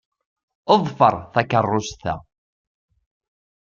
[0.81, 2.13] Ḍfeṛ takeṛṛust-a.